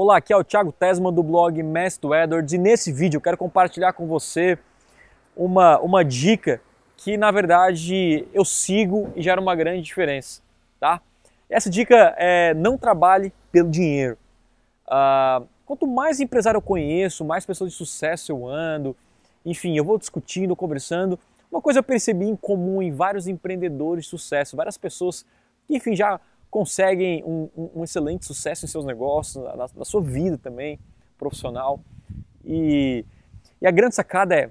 [0.00, 3.20] Olá, aqui é o Thiago Tesman do blog Mestre do Edwards e nesse vídeo eu
[3.20, 4.56] quero compartilhar com você
[5.36, 6.62] uma, uma dica
[6.96, 10.40] que na verdade eu sigo e gera uma grande diferença,
[10.78, 11.02] tá?
[11.50, 14.16] Essa dica é não trabalhe pelo dinheiro.
[14.86, 18.94] Uh, quanto mais empresário eu conheço, mais pessoas de sucesso eu ando,
[19.44, 21.18] enfim, eu vou discutindo, conversando.
[21.50, 25.26] Uma coisa eu percebi em comum em vários empreendedores de sucesso, várias pessoas
[25.66, 26.20] que, enfim, já
[26.50, 30.78] conseguem um, um, excelente sucesso em seus negócios, na, na, sua vida também,
[31.18, 31.80] profissional.
[32.44, 33.04] E,
[33.60, 34.50] e a grande sacada é: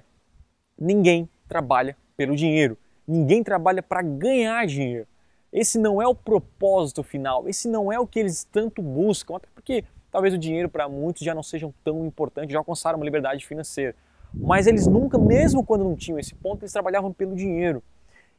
[0.78, 2.76] ninguém trabalha pelo dinheiro,
[3.06, 5.06] ninguém trabalha para ganhar dinheiro.
[5.52, 9.48] Esse não é o propósito final, esse não é o que eles tanto buscam, até
[9.54, 13.46] porque talvez o dinheiro para muitos já não seja tão importante, já alcançaram uma liberdade
[13.46, 13.94] financeira.
[14.34, 17.82] Mas eles nunca, mesmo quando não tinham esse ponto, eles trabalhavam pelo dinheiro.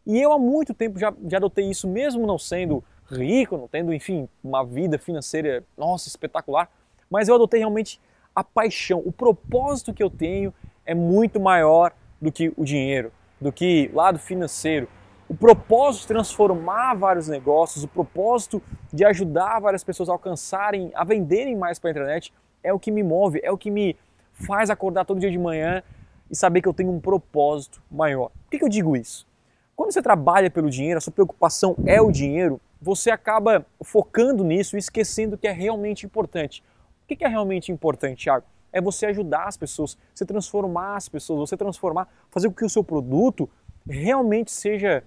[0.06, 3.94] E eu há muito tempo já, já adotei isso, mesmo não sendo rico, não tendo,
[3.94, 6.70] enfim, uma vida financeira, nossa, espetacular,
[7.10, 8.00] mas eu adotei realmente
[8.36, 10.54] a paixão, o propósito que eu tenho
[10.86, 14.88] é muito maior do que o dinheiro, do que lado financeiro.
[15.28, 21.04] O propósito de transformar vários negócios, o propósito de ajudar várias pessoas a alcançarem, a
[21.04, 23.96] venderem mais para a internet, é o que me move, é o que me
[24.34, 25.84] faz acordar todo dia de manhã
[26.30, 28.30] e saber que eu tenho um propósito maior.
[28.30, 29.28] Por que, que eu digo isso?
[29.76, 34.76] Quando você trabalha pelo dinheiro, a sua preocupação é o dinheiro, você acaba focando nisso
[34.76, 36.64] e esquecendo o que é realmente importante.
[37.04, 38.46] O que é realmente importante, Thiago?
[38.72, 42.70] É você ajudar as pessoas, você transformar as pessoas, você transformar, fazer com que o
[42.70, 43.50] seu produto
[43.88, 45.04] realmente seja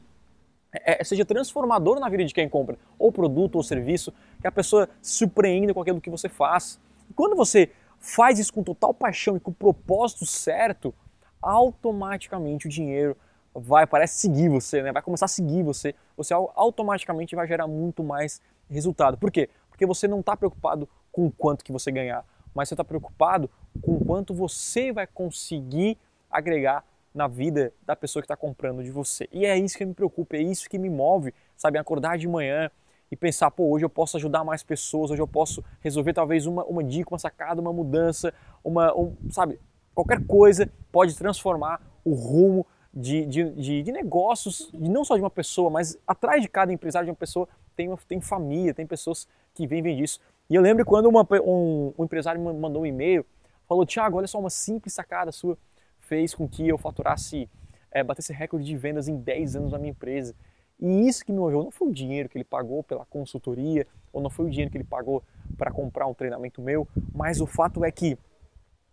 [0.73, 4.53] é, é, seja transformador na vida de quem compra, ou produto ou serviço, que a
[4.53, 6.81] pessoa se surpreenda com aquilo que você faz.
[7.11, 10.95] E quando você faz isso com total paixão e com o propósito certo,
[11.43, 13.17] automaticamente o dinheiro
[13.55, 14.92] vai, parece seguir você, né?
[14.92, 19.19] vai começar a seguir você, você automaticamente vai gerar muito mais resultado.
[19.19, 19.48] Por quê?
[19.69, 23.50] Porque você não está preocupado com quanto que você ganhar, mas você está preocupado
[23.83, 25.98] com quanto você vai conseguir
[26.31, 29.28] agregar na vida da pessoa que está comprando de você.
[29.31, 31.78] E é isso que me preocupa, é isso que me move, sabe?
[31.78, 32.71] Acordar de manhã
[33.10, 36.65] e pensar, pô, hoje eu posso ajudar mais pessoas, hoje eu posso resolver talvez uma,
[36.65, 38.32] uma dica, uma sacada, uma mudança,
[38.65, 39.60] uma, um, sabe?
[39.94, 45.30] Qualquer coisa pode transformar o rumo de, de, de, de negócios, não só de uma
[45.30, 49.26] pessoa, mas atrás de cada empresário de uma pessoa tem, uma, tem família, tem pessoas
[49.54, 50.20] que vivem disso.
[50.50, 53.25] E eu lembro quando uma, um, um empresário me mandou um e-mail,
[53.66, 55.56] falou, Tiago, olha só, uma simples sacada sua
[56.00, 57.48] fez com que eu faturasse,
[57.91, 60.34] é, batesse recorde de vendas em 10 anos na minha empresa.
[60.78, 64.20] E isso que me moveu não foi o dinheiro que ele pagou pela consultoria, ou
[64.20, 65.22] não foi o dinheiro que ele pagou
[65.56, 68.19] para comprar um treinamento meu, mas o fato é que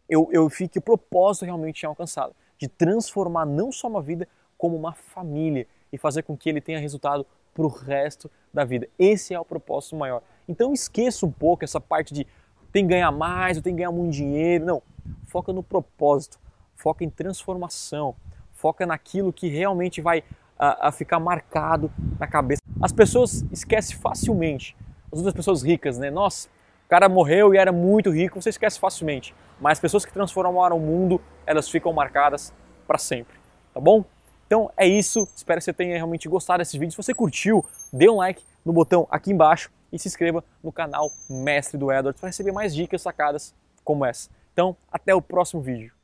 [0.07, 4.27] eu, eu vi que o propósito realmente tinha alcançado de transformar não só uma vida,
[4.57, 8.87] como uma família e fazer com que ele tenha resultado para o resto da vida.
[8.99, 10.21] Esse é o propósito maior.
[10.47, 12.27] Então esqueça um pouco essa parte de
[12.71, 14.65] tem que ganhar mais, eu tenho que ganhar muito dinheiro.
[14.65, 14.83] Não,
[15.25, 16.39] foca no propósito,
[16.75, 18.15] foca em transformação,
[18.51, 20.23] foca naquilo que realmente vai
[20.57, 22.61] a, a ficar marcado na cabeça.
[22.81, 24.75] As pessoas esquecem facilmente,
[25.11, 26.11] as outras pessoas ricas, né?
[26.11, 26.49] Nossa,
[26.89, 29.35] o cara morreu e era muito rico, você esquece facilmente.
[29.61, 32.51] Mas as pessoas que transformaram o mundo, elas ficam marcadas
[32.87, 33.37] para sempre,
[33.71, 34.03] tá bom?
[34.47, 36.89] Então é isso, espero que você tenha realmente gostado desse vídeo.
[36.89, 37.63] Se você curtiu,
[37.93, 42.19] dê um like no botão aqui embaixo e se inscreva no canal Mestre do Edward
[42.19, 44.27] para receber mais dicas sacadas como essa.
[44.51, 45.98] Então, até o próximo vídeo.